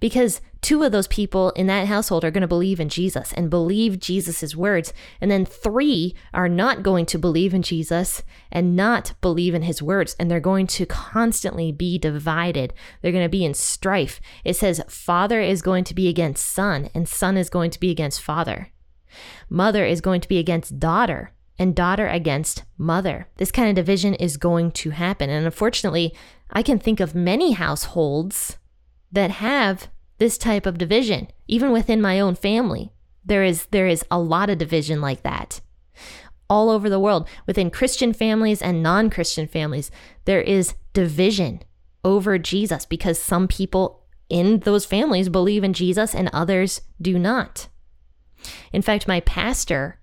Because 0.00 0.40
two 0.60 0.82
of 0.82 0.92
those 0.92 1.06
people 1.08 1.50
in 1.50 1.66
that 1.66 1.86
household 1.86 2.24
are 2.24 2.30
going 2.30 2.42
to 2.42 2.48
believe 2.48 2.80
in 2.80 2.88
Jesus 2.88 3.32
and 3.32 3.50
believe 3.50 4.00
Jesus' 4.00 4.56
words. 4.56 4.92
And 5.20 5.30
then 5.30 5.44
three 5.44 6.14
are 6.32 6.48
not 6.48 6.82
going 6.82 7.06
to 7.06 7.18
believe 7.18 7.54
in 7.54 7.62
Jesus 7.62 8.22
and 8.50 8.76
not 8.76 9.14
believe 9.20 9.54
in 9.54 9.62
his 9.62 9.82
words. 9.82 10.16
And 10.18 10.30
they're 10.30 10.40
going 10.40 10.66
to 10.68 10.86
constantly 10.86 11.72
be 11.72 11.98
divided. 11.98 12.72
They're 13.02 13.12
going 13.12 13.24
to 13.24 13.28
be 13.28 13.44
in 13.44 13.54
strife. 13.54 14.20
It 14.44 14.56
says, 14.56 14.82
Father 14.88 15.40
is 15.40 15.62
going 15.62 15.84
to 15.84 15.94
be 15.94 16.08
against 16.08 16.46
son, 16.46 16.88
and 16.94 17.08
son 17.08 17.36
is 17.36 17.50
going 17.50 17.70
to 17.70 17.80
be 17.80 17.90
against 17.90 18.22
father. 18.22 18.70
Mother 19.48 19.84
is 19.84 20.00
going 20.00 20.20
to 20.20 20.28
be 20.28 20.38
against 20.38 20.78
daughter, 20.80 21.32
and 21.58 21.74
daughter 21.74 22.06
against 22.06 22.64
mother. 22.76 23.28
This 23.36 23.52
kind 23.52 23.68
of 23.68 23.76
division 23.76 24.14
is 24.14 24.36
going 24.36 24.72
to 24.72 24.90
happen. 24.90 25.30
And 25.30 25.44
unfortunately, 25.44 26.14
I 26.50 26.62
can 26.62 26.78
think 26.78 27.00
of 27.00 27.14
many 27.14 27.52
households 27.52 28.58
that 29.14 29.30
have 29.30 29.88
this 30.18 30.36
type 30.36 30.66
of 30.66 30.78
division, 30.78 31.28
even 31.48 31.72
within 31.72 32.00
my 32.00 32.20
own 32.20 32.34
family. 32.34 32.92
There 33.24 33.44
is 33.44 33.66
there 33.66 33.86
is 33.86 34.04
a 34.10 34.18
lot 34.18 34.50
of 34.50 34.58
division 34.58 35.00
like 35.00 35.22
that. 35.22 35.60
All 36.50 36.68
over 36.68 36.90
the 36.90 37.00
world, 37.00 37.26
within 37.46 37.70
Christian 37.70 38.12
families 38.12 38.60
and 38.60 38.82
non-Christian 38.82 39.48
families, 39.48 39.90
there 40.26 40.42
is 40.42 40.74
division 40.92 41.62
over 42.04 42.38
Jesus 42.38 42.84
because 42.84 43.18
some 43.18 43.48
people 43.48 44.02
in 44.28 44.60
those 44.60 44.84
families 44.84 45.28
believe 45.28 45.64
in 45.64 45.72
Jesus 45.72 46.14
and 46.14 46.28
others 46.32 46.82
do 47.00 47.18
not. 47.18 47.68
In 48.72 48.82
fact, 48.82 49.08
my 49.08 49.20
pastor, 49.20 50.00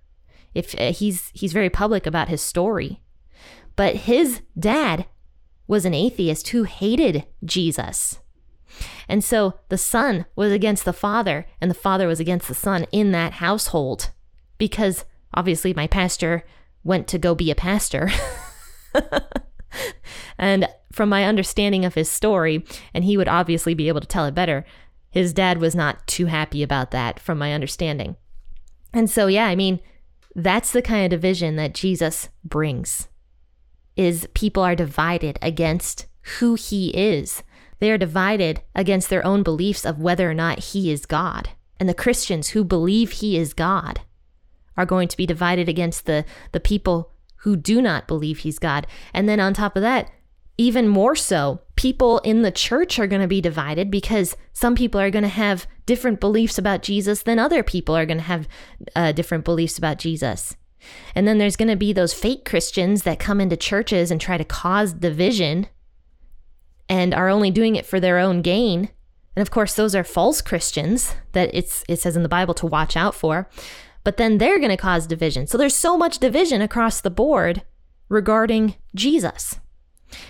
if 0.54 0.74
uh, 0.80 0.92
he's 0.92 1.30
he's 1.34 1.52
very 1.52 1.70
public 1.70 2.06
about 2.06 2.28
his 2.28 2.40
story, 2.40 3.02
but 3.76 3.94
his 3.94 4.40
dad 4.58 5.06
was 5.68 5.84
an 5.84 5.94
atheist 5.94 6.48
who 6.48 6.64
hated 6.64 7.26
Jesus. 7.44 8.18
And 9.08 9.22
so 9.22 9.54
the 9.68 9.78
son 9.78 10.26
was 10.36 10.52
against 10.52 10.84
the 10.84 10.92
father, 10.92 11.46
and 11.60 11.70
the 11.70 11.74
father 11.74 12.06
was 12.06 12.20
against 12.20 12.48
the 12.48 12.54
son 12.54 12.86
in 12.92 13.12
that 13.12 13.34
household 13.34 14.10
because 14.58 15.04
obviously 15.34 15.74
my 15.74 15.86
pastor 15.86 16.44
went 16.84 17.08
to 17.08 17.18
go 17.18 17.34
be 17.34 17.50
a 17.50 17.54
pastor. 17.54 18.10
and 20.38 20.68
from 20.92 21.08
my 21.08 21.24
understanding 21.24 21.84
of 21.84 21.94
his 21.94 22.10
story, 22.10 22.64
and 22.94 23.04
he 23.04 23.16
would 23.16 23.28
obviously 23.28 23.74
be 23.74 23.88
able 23.88 24.00
to 24.00 24.06
tell 24.06 24.26
it 24.26 24.34
better, 24.34 24.64
his 25.10 25.32
dad 25.32 25.58
was 25.58 25.74
not 25.74 26.06
too 26.06 26.26
happy 26.26 26.62
about 26.62 26.90
that, 26.90 27.20
from 27.20 27.38
my 27.38 27.52
understanding. 27.52 28.16
And 28.94 29.10
so, 29.10 29.26
yeah, 29.26 29.46
I 29.46 29.54
mean, 29.54 29.80
that's 30.34 30.72
the 30.72 30.82
kind 30.82 31.04
of 31.04 31.10
division 31.10 31.56
that 31.56 31.74
Jesus 31.74 32.28
brings. 32.44 33.08
Is 33.96 34.28
people 34.32 34.62
are 34.62 34.74
divided 34.74 35.38
against 35.42 36.06
who 36.38 36.54
he 36.54 36.88
is 36.90 37.42
they 37.82 37.90
are 37.90 37.98
divided 37.98 38.62
against 38.76 39.10
their 39.10 39.26
own 39.26 39.42
beliefs 39.42 39.84
of 39.84 39.98
whether 39.98 40.30
or 40.30 40.34
not 40.34 40.60
he 40.60 40.92
is 40.92 41.04
God. 41.04 41.50
And 41.80 41.88
the 41.88 41.94
Christians 41.94 42.50
who 42.50 42.62
believe 42.62 43.10
he 43.10 43.36
is 43.36 43.52
God 43.52 44.02
are 44.76 44.86
going 44.86 45.08
to 45.08 45.16
be 45.16 45.26
divided 45.26 45.68
against 45.68 46.06
the, 46.06 46.24
the 46.52 46.60
people 46.60 47.10
who 47.38 47.56
do 47.56 47.82
not 47.82 48.06
believe 48.06 48.38
he's 48.38 48.60
God. 48.60 48.86
And 49.12 49.28
then 49.28 49.40
on 49.40 49.52
top 49.52 49.74
of 49.74 49.82
that, 49.82 50.12
even 50.56 50.86
more 50.86 51.16
so, 51.16 51.60
people 51.74 52.20
in 52.20 52.42
the 52.42 52.52
church 52.52 53.00
are 53.00 53.08
going 53.08 53.20
to 53.20 53.26
be 53.26 53.40
divided 53.40 53.90
because 53.90 54.36
some 54.52 54.76
people 54.76 55.00
are 55.00 55.10
going 55.10 55.24
to 55.24 55.28
have 55.28 55.66
different 55.84 56.20
beliefs 56.20 56.58
about 56.58 56.84
Jesus 56.84 57.24
than 57.24 57.40
other 57.40 57.64
people 57.64 57.96
are 57.96 58.06
going 58.06 58.18
to 58.18 58.22
have 58.22 58.46
uh, 58.94 59.10
different 59.10 59.44
beliefs 59.44 59.76
about 59.76 59.98
Jesus. 59.98 60.56
And 61.16 61.26
then 61.26 61.38
there's 61.38 61.56
going 61.56 61.66
to 61.66 61.74
be 61.74 61.92
those 61.92 62.14
fake 62.14 62.44
Christians 62.44 63.02
that 63.02 63.18
come 63.18 63.40
into 63.40 63.56
churches 63.56 64.12
and 64.12 64.20
try 64.20 64.38
to 64.38 64.44
cause 64.44 64.92
division 64.92 65.66
and 66.92 67.14
are 67.14 67.30
only 67.30 67.50
doing 67.50 67.74
it 67.74 67.86
for 67.86 67.98
their 67.98 68.18
own 68.18 68.42
gain. 68.42 68.90
And 69.34 69.40
of 69.40 69.50
course, 69.50 69.72
those 69.72 69.94
are 69.94 70.04
false 70.04 70.42
Christians 70.42 71.14
that 71.32 71.48
it's 71.54 71.84
it 71.88 71.98
says 71.98 72.16
in 72.16 72.22
the 72.22 72.28
Bible 72.28 72.52
to 72.52 72.66
watch 72.66 72.98
out 72.98 73.14
for. 73.14 73.48
But 74.04 74.18
then 74.18 74.36
they're 74.36 74.58
going 74.58 74.68
to 74.68 74.76
cause 74.76 75.06
division. 75.06 75.46
So 75.46 75.56
there's 75.56 75.74
so 75.74 75.96
much 75.96 76.18
division 76.18 76.60
across 76.60 77.00
the 77.00 77.08
board 77.08 77.62
regarding 78.10 78.74
Jesus. 78.94 79.58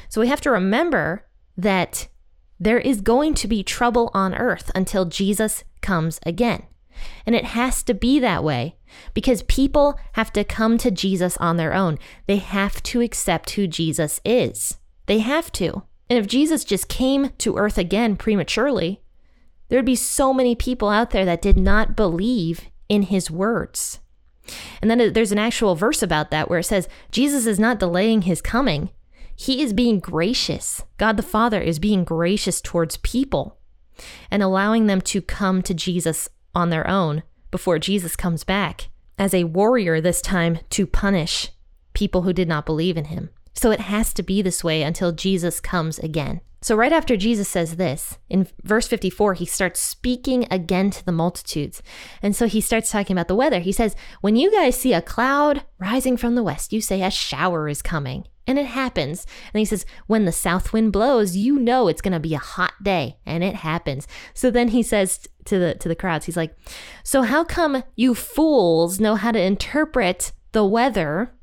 So 0.08 0.20
we 0.20 0.28
have 0.28 0.40
to 0.42 0.52
remember 0.52 1.26
that 1.56 2.06
there 2.60 2.78
is 2.78 3.00
going 3.00 3.34
to 3.34 3.48
be 3.48 3.64
trouble 3.64 4.12
on 4.14 4.32
earth 4.32 4.70
until 4.72 5.04
Jesus 5.04 5.64
comes 5.80 6.20
again. 6.24 6.62
And 7.26 7.34
it 7.34 7.46
has 7.46 7.82
to 7.84 7.94
be 7.94 8.20
that 8.20 8.44
way 8.44 8.76
because 9.14 9.42
people 9.44 9.98
have 10.12 10.32
to 10.34 10.44
come 10.44 10.78
to 10.78 10.92
Jesus 10.92 11.36
on 11.38 11.56
their 11.56 11.74
own. 11.74 11.98
They 12.28 12.36
have 12.36 12.80
to 12.84 13.00
accept 13.00 13.50
who 13.50 13.66
Jesus 13.66 14.20
is. 14.24 14.78
They 15.06 15.18
have 15.18 15.50
to. 15.52 15.82
And 16.12 16.18
if 16.18 16.26
Jesus 16.26 16.62
just 16.62 16.88
came 16.88 17.30
to 17.38 17.56
earth 17.56 17.78
again 17.78 18.16
prematurely, 18.16 19.00
there'd 19.70 19.86
be 19.86 19.96
so 19.96 20.34
many 20.34 20.54
people 20.54 20.90
out 20.90 21.08
there 21.08 21.24
that 21.24 21.40
did 21.40 21.56
not 21.56 21.96
believe 21.96 22.68
in 22.90 23.04
his 23.04 23.30
words. 23.30 23.98
And 24.82 24.90
then 24.90 25.14
there's 25.14 25.32
an 25.32 25.38
actual 25.38 25.74
verse 25.74 26.02
about 26.02 26.30
that 26.30 26.50
where 26.50 26.58
it 26.58 26.64
says, 26.64 26.86
Jesus 27.10 27.46
is 27.46 27.58
not 27.58 27.78
delaying 27.78 28.22
his 28.22 28.42
coming. 28.42 28.90
He 29.34 29.62
is 29.62 29.72
being 29.72 30.00
gracious. 30.00 30.82
God 30.98 31.16
the 31.16 31.22
Father 31.22 31.62
is 31.62 31.78
being 31.78 32.04
gracious 32.04 32.60
towards 32.60 32.98
people 32.98 33.56
and 34.30 34.42
allowing 34.42 34.88
them 34.88 35.00
to 35.00 35.22
come 35.22 35.62
to 35.62 35.72
Jesus 35.72 36.28
on 36.54 36.68
their 36.68 36.86
own 36.86 37.22
before 37.50 37.78
Jesus 37.78 38.16
comes 38.16 38.44
back 38.44 38.90
as 39.16 39.32
a 39.32 39.44
warrior 39.44 39.98
this 39.98 40.20
time 40.20 40.58
to 40.68 40.86
punish 40.86 41.52
people 41.94 42.20
who 42.20 42.34
did 42.34 42.48
not 42.48 42.66
believe 42.66 42.98
in 42.98 43.06
him. 43.06 43.30
So 43.54 43.70
it 43.70 43.80
has 43.80 44.12
to 44.14 44.22
be 44.22 44.42
this 44.42 44.64
way 44.64 44.82
until 44.82 45.12
Jesus 45.12 45.60
comes 45.60 45.98
again. 45.98 46.40
So, 46.62 46.76
right 46.76 46.92
after 46.92 47.16
Jesus 47.16 47.48
says 47.48 47.74
this, 47.74 48.18
in 48.30 48.46
verse 48.62 48.86
54, 48.86 49.34
he 49.34 49.46
starts 49.46 49.80
speaking 49.80 50.46
again 50.48 50.90
to 50.90 51.04
the 51.04 51.10
multitudes. 51.10 51.82
And 52.22 52.36
so 52.36 52.46
he 52.46 52.60
starts 52.60 52.92
talking 52.92 53.14
about 53.14 53.26
the 53.26 53.34
weather. 53.34 53.58
He 53.58 53.72
says, 53.72 53.96
When 54.20 54.36
you 54.36 54.52
guys 54.52 54.78
see 54.78 54.92
a 54.92 55.02
cloud 55.02 55.64
rising 55.80 56.16
from 56.16 56.36
the 56.36 56.42
west, 56.44 56.72
you 56.72 56.80
say 56.80 57.02
a 57.02 57.10
shower 57.10 57.68
is 57.68 57.82
coming. 57.82 58.26
And 58.46 58.60
it 58.60 58.66
happens. 58.66 59.26
And 59.52 59.58
he 59.58 59.64
says, 59.64 59.84
When 60.06 60.24
the 60.24 60.30
south 60.30 60.72
wind 60.72 60.92
blows, 60.92 61.36
you 61.36 61.58
know 61.58 61.88
it's 61.88 62.00
going 62.00 62.12
to 62.12 62.20
be 62.20 62.34
a 62.34 62.38
hot 62.38 62.74
day. 62.80 63.16
And 63.26 63.42
it 63.42 63.56
happens. 63.56 64.06
So 64.32 64.48
then 64.48 64.68
he 64.68 64.84
says 64.84 65.26
to 65.46 65.58
the, 65.58 65.74
to 65.74 65.88
the 65.88 65.96
crowds, 65.96 66.26
He's 66.26 66.36
like, 66.36 66.56
So 67.02 67.22
how 67.22 67.42
come 67.42 67.82
you 67.96 68.14
fools 68.14 69.00
know 69.00 69.16
how 69.16 69.32
to 69.32 69.42
interpret 69.42 70.30
the 70.52 70.64
weather? 70.64 71.34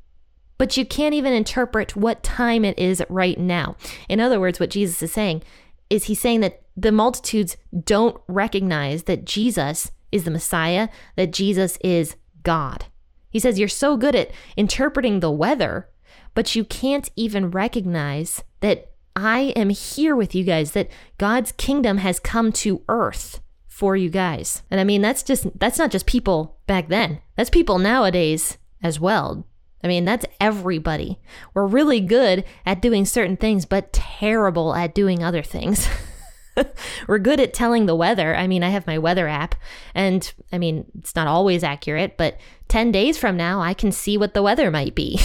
But 0.60 0.76
you 0.76 0.84
can't 0.84 1.14
even 1.14 1.32
interpret 1.32 1.96
what 1.96 2.22
time 2.22 2.66
it 2.66 2.78
is 2.78 3.02
right 3.08 3.38
now. 3.38 3.76
In 4.10 4.20
other 4.20 4.38
words, 4.38 4.60
what 4.60 4.68
Jesus 4.68 5.02
is 5.02 5.10
saying 5.10 5.42
is 5.88 6.04
he's 6.04 6.20
saying 6.20 6.40
that 6.40 6.60
the 6.76 6.92
multitudes 6.92 7.56
don't 7.82 8.20
recognize 8.28 9.04
that 9.04 9.24
Jesus 9.24 9.90
is 10.12 10.24
the 10.24 10.30
Messiah, 10.30 10.90
that 11.16 11.32
Jesus 11.32 11.78
is 11.78 12.14
God. 12.42 12.84
He 13.30 13.38
says, 13.38 13.58
You're 13.58 13.68
so 13.68 13.96
good 13.96 14.14
at 14.14 14.32
interpreting 14.54 15.20
the 15.20 15.30
weather, 15.30 15.88
but 16.34 16.54
you 16.54 16.64
can't 16.64 17.10
even 17.16 17.50
recognize 17.50 18.44
that 18.60 18.92
I 19.16 19.54
am 19.56 19.70
here 19.70 20.14
with 20.14 20.34
you 20.34 20.44
guys, 20.44 20.72
that 20.72 20.90
God's 21.16 21.52
kingdom 21.52 21.96
has 21.96 22.20
come 22.20 22.52
to 22.52 22.82
earth 22.86 23.40
for 23.66 23.96
you 23.96 24.10
guys. 24.10 24.62
And 24.70 24.78
I 24.78 24.84
mean, 24.84 25.00
that's 25.00 25.22
just, 25.22 25.58
that's 25.58 25.78
not 25.78 25.90
just 25.90 26.04
people 26.04 26.58
back 26.66 26.88
then, 26.88 27.22
that's 27.34 27.48
people 27.48 27.78
nowadays 27.78 28.58
as 28.82 29.00
well. 29.00 29.46
I 29.82 29.88
mean, 29.88 30.04
that's 30.04 30.26
everybody. 30.40 31.18
We're 31.54 31.66
really 31.66 32.00
good 32.00 32.44
at 32.66 32.82
doing 32.82 33.04
certain 33.06 33.36
things, 33.36 33.64
but 33.64 33.92
terrible 33.92 34.74
at 34.74 34.94
doing 34.94 35.22
other 35.22 35.42
things. 35.42 35.88
We're 37.08 37.18
good 37.18 37.40
at 37.40 37.54
telling 37.54 37.86
the 37.86 37.94
weather. 37.94 38.34
I 38.34 38.46
mean, 38.46 38.62
I 38.62 38.70
have 38.70 38.86
my 38.86 38.98
weather 38.98 39.28
app, 39.28 39.54
and 39.94 40.30
I 40.52 40.58
mean, 40.58 40.86
it's 40.98 41.16
not 41.16 41.26
always 41.26 41.64
accurate, 41.64 42.16
but 42.16 42.38
10 42.68 42.92
days 42.92 43.18
from 43.18 43.36
now, 43.36 43.60
I 43.60 43.74
can 43.74 43.92
see 43.92 44.18
what 44.18 44.34
the 44.34 44.42
weather 44.42 44.70
might 44.70 44.94
be. 44.94 45.18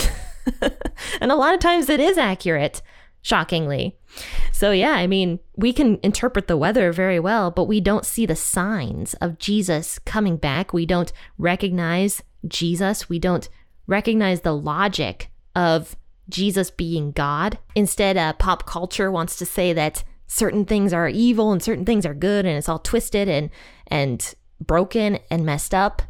and 1.20 1.32
a 1.32 1.36
lot 1.36 1.54
of 1.54 1.60
times 1.60 1.90
it 1.90 2.00
is 2.00 2.18
accurate, 2.18 2.82
shockingly. 3.22 3.98
So, 4.52 4.72
yeah, 4.72 4.92
I 4.92 5.08
mean, 5.08 5.40
we 5.56 5.74
can 5.74 6.00
interpret 6.02 6.48
the 6.48 6.58
weather 6.58 6.92
very 6.92 7.20
well, 7.20 7.52
but 7.52 7.66
we 7.66 7.82
don't 7.82 8.06
see 8.06 8.26
the 8.26 8.36
signs 8.36 9.14
of 9.16 9.38
Jesus 9.38 10.00
coming 10.00 10.38
back. 10.38 10.72
We 10.72 10.86
don't 10.86 11.12
recognize 11.38 12.24
Jesus. 12.48 13.10
We 13.10 13.20
don't 13.20 13.50
recognize 13.88 14.42
the 14.42 14.56
logic 14.56 15.30
of 15.56 15.96
Jesus 16.30 16.72
being 16.72 17.12
God. 17.12 17.60
Instead, 17.76 18.18
uh, 18.18 18.34
pop 18.34 18.66
culture 18.66 19.12
wants 19.12 19.36
to 19.38 19.46
say 19.46 19.74
that 19.74 20.04
certain 20.28 20.66
things 20.66 20.92
are 20.94 21.08
evil 21.08 21.52
and 21.52 21.62
certain 21.62 21.86
things 21.86 22.06
are 22.06 22.14
good 22.14 22.46
and 22.46 22.58
it's 22.58 22.70
all 22.70 22.80
twisted 22.80 23.30
and 23.30 23.50
and 23.88 24.34
broken 24.60 25.20
and 25.30 25.46
messed 25.46 25.74
up. 25.74 26.02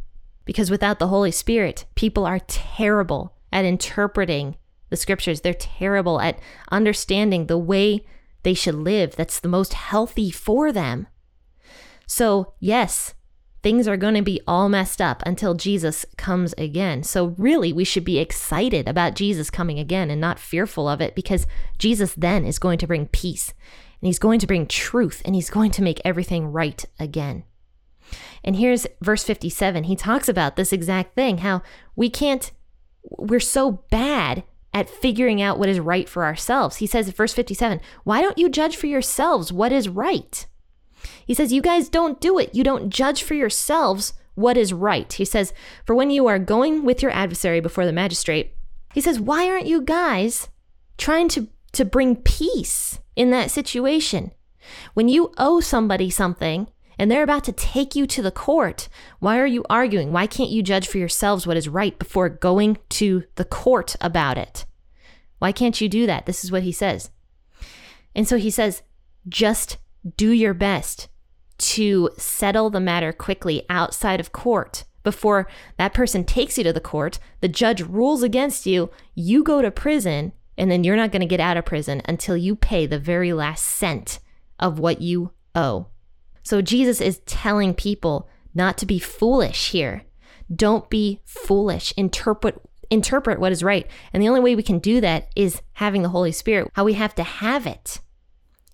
Because 0.46 0.72
without 0.72 1.00
the 1.00 1.08
holy 1.08 1.32
spirit 1.32 1.86
people 1.96 2.26
are 2.26 2.40
terrible 2.48 3.36
at 3.52 3.66
interpreting 3.66 4.56
the 4.90 4.98
scriptures. 4.98 5.42
They're 5.42 5.54
terrible 5.54 6.22
at 6.22 6.40
understanding 6.72 7.48
the 7.48 7.58
way 7.58 8.06
they 8.44 8.54
should 8.54 8.76
live. 8.76 9.16
That's 9.16 9.40
the 9.40 9.50
most 9.50 9.74
healthy 9.74 10.32
for 10.32 10.72
them. 10.72 11.08
So 12.08 12.54
yes 12.60 13.16
things 13.66 13.88
are 13.88 13.98
going 13.98 14.14
to 14.14 14.22
be 14.22 14.40
all 14.46 14.70
messed 14.70 15.02
up 15.02 15.24
until 15.26 15.56
Jesus 15.56 16.06
comes 16.18 16.54
again. 16.56 17.02
So, 17.02 17.34
really, 17.36 17.74
we 17.74 17.84
should 17.84 18.06
be 18.06 18.20
excited 18.20 18.88
about 18.88 19.16
Jesus 19.16 19.50
coming 19.50 19.80
again 19.80 20.12
and 20.12 20.22
not 20.22 20.38
fearful 20.38 20.88
of 20.88 21.02
it 21.02 21.16
because 21.16 21.48
Jesus 21.80 22.14
then 22.14 22.46
is 22.46 22.60
going 22.60 22.78
to 22.78 22.86
bring 22.86 23.08
peace 23.08 23.56
and 24.00 24.06
he's 24.06 24.20
going 24.20 24.38
to 24.38 24.46
bring 24.46 24.68
truth 24.68 25.24
and 25.26 25.34
he's 25.34 25.50
going 25.50 25.72
to 25.72 25.82
make 25.82 26.00
everything 26.06 26.52
right 26.52 26.86
again. 27.00 27.44
And 28.44 28.56
here's 28.56 28.86
verse 29.02 29.24
57. 29.24 29.86
He 29.86 29.96
talks 29.96 30.30
about 30.30 30.58
this 30.58 30.72
exact 30.72 31.16
thing 31.16 31.40
how 31.40 31.64
we 31.96 32.08
can't, 32.08 32.52
we're 33.02 33.40
so 33.40 33.84
bad 33.90 34.44
at 34.76 34.92
figuring 34.92 35.42
out 35.42 35.58
what 35.58 35.70
is 35.70 35.80
right 35.80 36.08
for 36.08 36.24
ourselves. 36.24 36.76
He 36.76 36.86
says, 36.86 37.10
verse 37.10 37.34
57, 37.34 37.82
why 38.04 38.22
don't 38.22 38.38
you 38.38 38.48
judge 38.48 38.76
for 38.76 38.86
yourselves 38.86 39.52
what 39.52 39.72
is 39.72 39.90
right? 39.90 40.46
He 41.26 41.34
says, 41.34 41.54
You 41.54 41.62
guys 41.62 41.90
don't 41.90 42.22
do 42.22 42.38
it. 42.40 42.54
You 42.54 42.64
don't 42.64 42.90
judge 42.90 43.24
for 43.24 43.34
yourselves 43.34 44.14
what 44.36 44.58
is 44.58 44.74
right. 44.74 45.12
He 45.12 45.26
says, 45.26 45.54
For 45.86 45.96
when 45.96 46.10
you 46.10 46.28
are 46.28 46.40
going 46.40 46.84
with 46.84 47.02
your 47.02 47.12
adversary 47.12 47.60
before 47.60 47.86
the 47.86 47.94
magistrate, 47.94 48.56
he 48.94 49.02
says, 49.02 49.20
Why 49.20 49.50
aren't 49.50 49.68
you 49.68 49.82
guys 49.82 50.50
trying 50.98 51.30
to, 51.30 51.48
to 51.74 51.86
bring 51.86 52.18
peace 52.18 53.00
in 53.16 53.32
that 53.32 53.52
situation? 53.52 54.32
When 54.94 55.08
you 55.08 55.32
owe 55.38 55.60
somebody 55.60 56.10
something 56.10 56.68
and 56.98 57.12
they're 57.12 57.24
about 57.24 57.44
to 57.46 57.52
take 57.52 57.96
you 57.96 58.08
to 58.08 58.22
the 58.22 58.32
court, 58.32 58.88
why 59.20 59.40
are 59.40 59.46
you 59.46 59.64
arguing? 59.70 60.12
Why 60.12 60.28
can't 60.28 60.50
you 60.50 60.64
judge 60.64 60.88
for 60.88 60.98
yourselves 60.98 61.46
what 61.46 61.58
is 61.58 61.68
right 61.70 61.98
before 62.00 62.30
going 62.30 62.78
to 62.90 63.24
the 63.36 63.46
court 63.46 63.96
about 64.02 64.38
it? 64.38 64.66
Why 65.40 65.52
can't 65.52 65.80
you 65.80 65.90
do 65.90 66.06
that? 66.06 66.26
This 66.26 66.44
is 66.44 66.52
what 66.52 66.64
he 66.64 66.72
says. 66.72 67.12
And 68.16 68.28
so 68.28 68.38
he 68.38 68.50
says, 68.50 68.82
just 69.28 69.78
do 70.18 70.32
your 70.32 70.54
best 70.54 71.08
to 71.58 72.10
settle 72.18 72.70
the 72.70 72.80
matter 72.80 73.14
quickly 73.14 73.66
outside 73.70 74.20
of 74.20 74.32
court 74.32 74.84
before 75.06 75.48
that 75.78 75.94
person 75.94 76.26
takes 76.26 76.58
you 76.58 76.64
to 76.66 76.74
the 76.74 76.82
court, 76.82 77.20
the 77.40 77.48
judge 77.48 77.82
rules 77.82 78.24
against 78.24 78.66
you, 78.66 78.90
you 79.14 79.44
go 79.44 79.62
to 79.62 79.72
prison, 79.72 80.34
and 80.58 80.70
then 80.70 80.84
you're 80.84 80.98
not 80.98 81.12
going 81.12 81.22
to 81.22 81.28
get 81.28 81.40
out 81.40 81.58
of 81.58 81.64
prison 81.64 82.02
until 82.06 82.36
you 82.36 82.56
pay 82.56 82.86
the 82.86 83.00
very 83.00 83.32
last 83.32 83.64
cent 83.64 84.20
of 84.60 84.80
what 84.80 85.02
you 85.02 85.32
owe. 85.54 85.88
So 86.44 86.62
Jesus 86.62 87.00
is 87.00 87.20
telling 87.26 87.74
people 87.74 88.28
not 88.54 88.78
to 88.80 88.86
be 88.86 89.00
foolish 89.00 89.72
here. 89.72 90.04
Don't 90.54 90.90
be 90.90 91.22
foolish. 91.24 91.94
Interpret 91.96 92.62
interpret 92.92 93.40
what 93.40 93.52
is 93.52 93.64
right. 93.64 93.88
And 94.14 94.22
the 94.22 94.30
only 94.30 94.42
way 94.42 94.56
we 94.56 94.62
can 94.62 94.78
do 94.78 95.02
that 95.02 95.30
is 95.36 95.62
having 95.74 96.04
the 96.04 96.10
Holy 96.10 96.32
Spirit. 96.32 96.70
How 96.74 96.84
we 96.84 96.94
have 96.94 97.16
to 97.16 97.24
have 97.24 97.66
it 97.66 98.00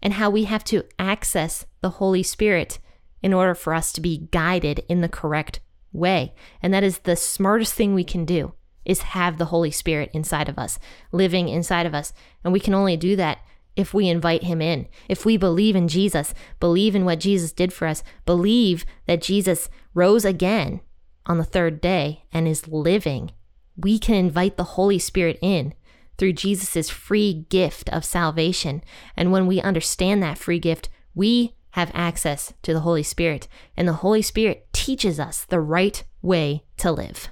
and 0.01 0.13
how 0.13 0.29
we 0.29 0.46
have 0.46 0.63
to 0.65 0.84
access 0.98 1.65
the 1.81 1.91
Holy 1.91 2.24
Spirit 2.24 2.79
in 3.22 3.34
order 3.34 3.53
for 3.53 3.74
us 3.74 3.91
to 3.93 4.01
be 4.01 4.29
guided 4.31 4.84
in 4.89 5.01
the 5.01 5.10
correct 5.10 5.60
way. 5.93 6.34
And 6.62 6.74
that 6.74 6.84
is 6.84 7.00
the 7.00 7.15
smartest 7.15 7.74
thing 7.74 7.93
we 7.93 8.03
can 8.03 8.25
do 8.25 8.53
is 8.84 9.01
have 9.01 9.38
the 9.38 9.46
Holy 9.46 9.72
Spirit 9.72 10.10
inside 10.13 10.50
of 10.50 10.58
us, 10.58 10.79
living 11.12 11.48
inside 11.48 11.86
of 11.86 11.93
us. 11.93 12.13
And 12.43 12.51
we 12.51 12.60
can 12.60 12.74
only 12.74 12.98
do 12.98 13.15
that 13.15 13.39
if 13.75 13.93
we 13.93 14.10
invite 14.10 14.43
him 14.43 14.62
in. 14.62 14.88
If 15.08 15.24
we 15.24 15.38
believe 15.38 15.75
in 15.75 15.88
Jesus, 15.88 16.34
believe 16.60 16.96
in 16.96 17.05
what 17.05 17.20
Jesus 17.20 17.51
did 17.51 17.72
for 17.72 17.88
us, 17.88 18.03
believe 18.25 18.86
that 19.05 19.22
Jesus 19.22 19.70
rose 19.93 20.25
again 20.25 20.81
on 21.25 21.38
the 21.38 21.43
third 21.43 21.79
day 21.79 22.24
and 22.34 22.48
is 22.48 22.67
living, 22.67 23.31
we 23.77 24.00
can 24.00 24.15
invite 24.15 24.58
the 24.58 24.63
Holy 24.63 25.00
Spirit 25.00 25.37
in 25.42 25.74
through 26.17 26.33
Jesus' 26.33 26.89
free 26.89 27.45
gift 27.50 27.89
of 27.89 28.05
salvation. 28.05 28.83
And 29.15 29.31
when 29.31 29.47
we 29.47 29.61
understand 29.61 30.21
that 30.21 30.37
free 30.37 30.59
gift, 30.59 30.89
we 31.13 31.55
have 31.71 31.91
access 31.93 32.53
to 32.63 32.74
the 32.74 32.81
Holy 32.81 33.03
Spirit, 33.03 33.47
and 33.77 33.87
the 33.87 33.93
Holy 33.93 34.21
Spirit 34.21 34.67
teaches 34.74 35.19
us 35.19 35.45
the 35.45 35.59
right 35.59 36.03
way 36.21 36.63
to 36.77 36.91
live. 36.91 37.29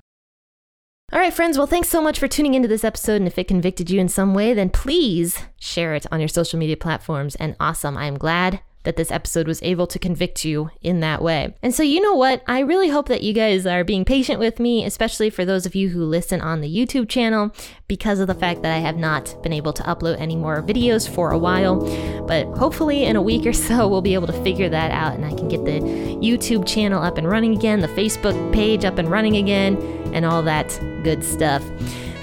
All 1.11 1.19
right, 1.19 1.33
friends. 1.33 1.57
Well, 1.57 1.67
thanks 1.67 1.89
so 1.89 2.01
much 2.01 2.19
for 2.19 2.27
tuning 2.27 2.53
into 2.53 2.67
this 2.67 2.83
episode. 2.83 3.15
And 3.15 3.25
if 3.27 3.37
it 3.39 3.47
convicted 3.47 3.89
you 3.89 3.99
in 3.99 4.09
some 4.09 4.35
way, 4.35 4.53
then 4.53 4.69
please 4.69 5.39
share 5.57 5.95
it 5.95 6.05
on 6.11 6.19
your 6.19 6.27
social 6.27 6.59
media 6.59 6.77
platforms. 6.77 7.35
And 7.35 7.55
awesome. 7.59 7.97
I 7.97 8.05
am 8.05 8.17
glad 8.17 8.61
that 8.83 8.95
this 8.95 9.11
episode 9.11 9.47
was 9.47 9.61
able 9.61 9.87
to 9.87 9.99
convict 9.99 10.45
you 10.45 10.69
in 10.81 10.99
that 11.01 11.21
way. 11.21 11.53
And 11.61 11.73
so, 11.73 11.83
you 11.83 12.01
know 12.01 12.13
what? 12.13 12.41
I 12.47 12.59
really 12.59 12.89
hope 12.89 13.07
that 13.07 13.23
you 13.23 13.33
guys 13.33 13.65
are 13.65 13.83
being 13.83 14.05
patient 14.05 14.39
with 14.39 14.59
me, 14.59 14.85
especially 14.85 15.29
for 15.29 15.43
those 15.43 15.65
of 15.65 15.75
you 15.75 15.89
who 15.89 16.03
listen 16.05 16.41
on 16.41 16.61
the 16.61 16.73
YouTube 16.73 17.09
channel, 17.09 17.53
because 17.87 18.19
of 18.19 18.27
the 18.27 18.33
fact 18.33 18.61
that 18.61 18.73
I 18.73 18.79
have 18.79 18.97
not 18.97 19.35
been 19.43 19.53
able 19.53 19.73
to 19.73 19.83
upload 19.83 20.19
any 20.19 20.35
more 20.35 20.61
videos 20.61 21.09
for 21.09 21.31
a 21.31 21.37
while. 21.37 21.79
But 22.25 22.45
hopefully, 22.57 23.03
in 23.03 23.15
a 23.15 23.21
week 23.21 23.45
or 23.45 23.53
so, 23.53 23.87
we'll 23.89 24.01
be 24.01 24.13
able 24.13 24.27
to 24.27 24.43
figure 24.43 24.69
that 24.69 24.91
out 24.91 25.13
and 25.13 25.25
I 25.25 25.33
can 25.33 25.47
get 25.47 25.65
the 25.65 25.79
YouTube 25.81 26.67
channel 26.67 27.03
up 27.03 27.17
and 27.17 27.27
running 27.27 27.55
again, 27.55 27.79
the 27.79 27.87
Facebook 27.89 28.53
page 28.53 28.85
up 28.85 28.97
and 28.97 29.09
running 29.09 29.35
again, 29.35 29.77
and 30.13 30.25
all 30.25 30.41
that 30.43 30.79
good 31.03 31.23
stuff. 31.23 31.63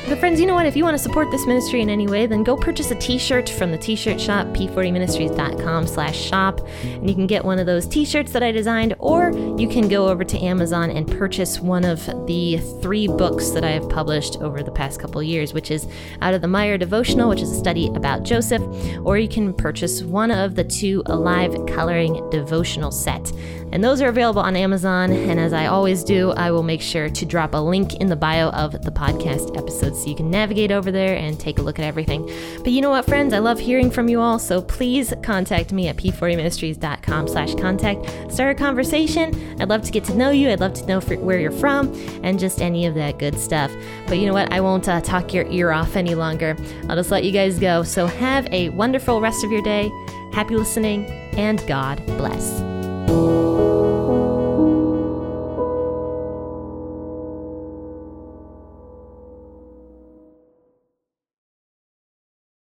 But 0.08 0.20
friends, 0.20 0.38
you 0.38 0.46
know 0.46 0.54
what? 0.54 0.66
If 0.66 0.76
you 0.76 0.84
want 0.84 0.96
to 0.96 1.02
support 1.02 1.32
this 1.32 1.46
ministry 1.46 1.80
in 1.80 1.90
any 1.90 2.06
way, 2.06 2.26
then 2.26 2.44
go 2.44 2.56
purchase 2.56 2.92
a 2.92 2.94
t-shirt 2.94 3.48
from 3.48 3.72
the 3.72 3.78
t-shirt 3.78 4.20
shop, 4.20 4.46
p40ministries.com 4.48 5.88
slash 5.88 6.16
shop. 6.16 6.60
And 6.84 7.08
you 7.08 7.14
can 7.16 7.26
get 7.26 7.44
one 7.44 7.58
of 7.58 7.66
those 7.66 7.88
t-shirts 7.88 8.30
that 8.30 8.40
I 8.40 8.52
designed, 8.52 8.94
or 9.00 9.32
you 9.58 9.68
can 9.68 9.88
go 9.88 10.06
over 10.06 10.22
to 10.22 10.38
Amazon 10.38 10.90
and 10.90 11.10
purchase 11.10 11.58
one 11.58 11.84
of 11.84 12.06
the 12.28 12.58
three 12.80 13.08
books 13.08 13.50
that 13.50 13.64
I 13.64 13.70
have 13.70 13.88
published 13.88 14.40
over 14.40 14.62
the 14.62 14.70
past 14.70 15.00
couple 15.00 15.20
years, 15.24 15.52
which 15.52 15.72
is 15.72 15.88
Out 16.22 16.34
of 16.34 16.40
the 16.40 16.46
Mire 16.46 16.78
Devotional, 16.78 17.28
which 17.28 17.42
is 17.42 17.50
a 17.50 17.58
study 17.58 17.88
about 17.88 18.22
Joseph, 18.22 18.62
or 19.04 19.18
you 19.18 19.28
can 19.28 19.52
purchase 19.52 20.04
one 20.04 20.30
of 20.30 20.54
the 20.54 20.62
two 20.62 21.02
Alive 21.06 21.52
Coloring 21.66 22.30
Devotional 22.30 22.92
set. 22.92 23.32
And 23.76 23.84
those 23.84 24.00
are 24.00 24.08
available 24.08 24.40
on 24.40 24.56
Amazon. 24.56 25.12
And 25.12 25.38
as 25.38 25.52
I 25.52 25.66
always 25.66 26.02
do, 26.02 26.30
I 26.30 26.50
will 26.50 26.62
make 26.62 26.80
sure 26.80 27.10
to 27.10 27.26
drop 27.26 27.52
a 27.52 27.58
link 27.58 27.96
in 27.96 28.06
the 28.06 28.16
bio 28.16 28.48
of 28.48 28.72
the 28.72 28.90
podcast 28.90 29.54
episode 29.54 29.94
so 29.94 30.08
you 30.08 30.16
can 30.16 30.30
navigate 30.30 30.72
over 30.72 30.90
there 30.90 31.14
and 31.14 31.38
take 31.38 31.58
a 31.58 31.62
look 31.62 31.78
at 31.78 31.84
everything. 31.84 32.24
But 32.64 32.72
you 32.72 32.80
know 32.80 32.88
what, 32.88 33.04
friends? 33.04 33.34
I 33.34 33.38
love 33.38 33.58
hearing 33.58 33.90
from 33.90 34.08
you 34.08 34.18
all. 34.18 34.38
So 34.38 34.62
please 34.62 35.12
contact 35.22 35.74
me 35.74 35.88
at 35.88 35.96
p40ministries.com 35.98 37.28
slash 37.28 37.54
contact. 37.56 38.32
Start 38.32 38.56
a 38.56 38.58
conversation. 38.58 39.60
I'd 39.60 39.68
love 39.68 39.82
to 39.82 39.92
get 39.92 40.04
to 40.04 40.14
know 40.14 40.30
you. 40.30 40.48
I'd 40.48 40.60
love 40.60 40.72
to 40.72 40.86
know 40.86 41.00
where 41.00 41.38
you're 41.38 41.50
from 41.50 41.92
and 42.24 42.38
just 42.38 42.62
any 42.62 42.86
of 42.86 42.94
that 42.94 43.18
good 43.18 43.38
stuff. 43.38 43.70
But 44.06 44.16
you 44.16 44.24
know 44.24 44.32
what? 44.32 44.50
I 44.54 44.62
won't 44.62 44.88
uh, 44.88 45.02
talk 45.02 45.34
your 45.34 45.46
ear 45.48 45.70
off 45.70 45.96
any 45.96 46.14
longer. 46.14 46.56
I'll 46.88 46.96
just 46.96 47.10
let 47.10 47.24
you 47.24 47.30
guys 47.30 47.58
go. 47.58 47.82
So 47.82 48.06
have 48.06 48.50
a 48.54 48.70
wonderful 48.70 49.20
rest 49.20 49.44
of 49.44 49.52
your 49.52 49.60
day. 49.60 49.90
Happy 50.32 50.56
listening 50.56 51.04
and 51.36 51.62
God 51.66 52.02
bless. 52.06 53.45